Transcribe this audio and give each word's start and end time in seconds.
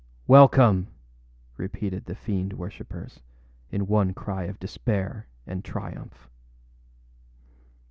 â 0.27 0.33
âWelcome,â 0.49 0.87
repeated 1.57 2.05
the 2.05 2.15
fiend 2.15 2.53
worshippers, 2.53 3.19
in 3.69 3.85
one 3.85 4.15
cry 4.15 4.45
of 4.45 4.57
despair 4.59 5.27
and 5.45 5.63
triumph. 5.63 6.27